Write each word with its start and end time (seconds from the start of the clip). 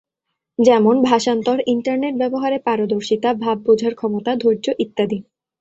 যেমনঃ 0.59 1.01
ভাষান্তর, 1.03 1.57
ইন্টারনেট 1.67 2.13
ব্যবহারে 2.17 2.57
পারদর্শিতা, 2.59 3.29
ভাব 3.43 3.57
বোঝার 3.65 3.93
ক্ষমতা, 3.95 4.31
ধৈর্য 4.35 4.65
ইত্যাদি। 4.79 5.19